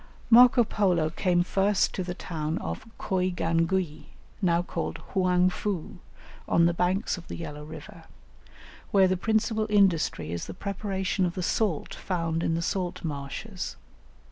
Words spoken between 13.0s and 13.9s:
marshes.